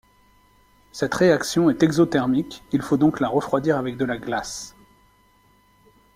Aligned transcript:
Cette 0.91 1.13
réaction 1.13 1.69
est 1.69 1.83
exothermique, 1.83 2.63
il 2.71 2.81
faut 2.81 2.97
donc 2.97 3.19
la 3.19 3.27
refroidir 3.29 3.77
avec 3.77 3.97
de 3.97 4.05
la 4.05 4.17
glace. 4.17 4.75